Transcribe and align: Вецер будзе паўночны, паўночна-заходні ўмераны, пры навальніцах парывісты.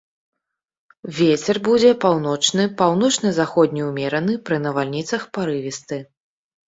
Вецер 1.17 1.59
будзе 1.67 1.91
паўночны, 2.07 2.65
паўночна-заходні 2.81 3.81
ўмераны, 3.91 4.33
пры 4.49 4.55
навальніцах 4.67 5.21
парывісты. 5.37 6.05